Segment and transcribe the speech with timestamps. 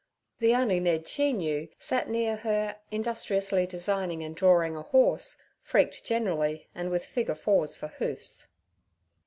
[0.39, 6.03] The only Ned she knew sat near her industriously designing and drawing a horse freaked
[6.03, 8.47] generally and with figure fours for hoofs.